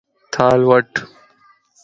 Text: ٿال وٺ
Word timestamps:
ٿال 0.33 0.59
وٺ 0.69 0.91